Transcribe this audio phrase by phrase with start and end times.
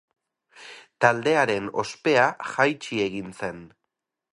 [1.05, 3.67] Taldearen ospea jaitsi egin zen.